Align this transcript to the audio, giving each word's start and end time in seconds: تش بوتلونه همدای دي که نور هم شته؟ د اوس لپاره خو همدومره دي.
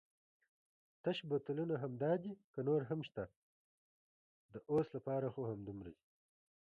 تش 1.03 1.17
بوتلونه 1.29 1.75
همدای 1.83 2.17
دي 2.23 2.33
که 2.53 2.59
نور 2.67 2.81
هم 2.89 2.99
شته؟ 3.07 3.23
د 4.51 4.53
اوس 4.69 4.87
لپاره 4.95 5.27
خو 5.33 5.41
همدومره 5.51 5.91
دي. 5.97 6.03